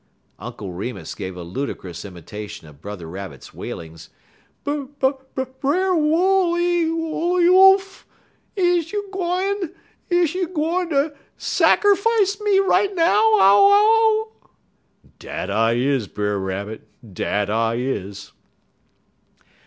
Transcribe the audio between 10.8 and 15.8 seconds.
ter sakerfice t me right now ow ow?' "'Dat I